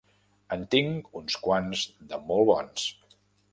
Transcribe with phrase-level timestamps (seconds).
[0.55, 2.91] En tinc uns quants de molt bons.